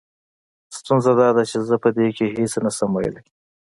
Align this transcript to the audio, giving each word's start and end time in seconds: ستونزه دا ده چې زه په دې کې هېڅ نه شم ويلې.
ستونزه 0.77 1.11
دا 1.19 1.29
ده 1.35 1.43
چې 1.49 1.57
زه 1.69 1.75
په 1.83 1.89
دې 1.97 2.07
کې 2.17 2.25
هېڅ 2.35 2.53
نه 2.65 2.71
شم 2.77 2.91
ويلې. 2.93 3.21